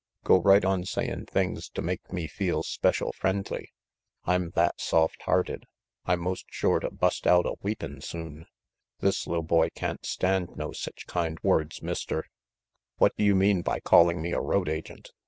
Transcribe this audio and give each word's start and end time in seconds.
Go 0.23 0.39
right 0.41 0.65
on 0.65 0.83
sayin' 0.83 1.27
things 1.27 1.69
to 1.69 1.81
make 1.83 2.11
me 2.11 2.25
feel 2.25 2.63
special 2.63 3.13
friendly. 3.13 3.69
I'm 4.25 4.49
that 4.55 4.81
soft 4.81 5.21
hearted, 5.25 5.65
I'm 6.05 6.21
most 6.21 6.45
shore 6.49 6.79
to 6.79 6.89
bust 6.89 7.27
out 7.27 7.45
a 7.45 7.53
weepin* 7.61 8.01
soon. 8.01 8.47
This 8.99 9.27
li'l 9.27 9.43
boy 9.45 9.69
can't 9.75 10.03
stand 10.03 10.55
no 10.57 10.71
sech 10.71 11.05
kind 11.05 11.37
words, 11.43 11.83
Mister" 11.83 12.25
"What 12.97 13.15
do 13.15 13.23
you 13.23 13.35
mean 13.35 13.61
by 13.61 13.79
calling 13.79 14.23
me 14.23 14.31
a 14.31 14.41
road 14.41 14.69
agent?" 14.69 15.11